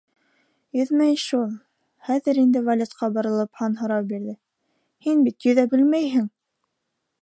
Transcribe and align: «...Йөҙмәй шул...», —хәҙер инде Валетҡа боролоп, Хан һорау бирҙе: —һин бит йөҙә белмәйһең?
«...Йөҙмәй 0.79 1.17
шул...», 1.23 1.43
—хәҙер 2.07 2.41
инде 2.45 2.65
Валетҡа 2.71 3.11
боролоп, 3.19 3.53
Хан 3.61 3.79
һорау 3.83 4.09
бирҙе: 4.15 4.37
—һин 5.07 5.25
бит 5.29 5.51
йөҙә 5.51 5.71
белмәйһең? 5.77 6.31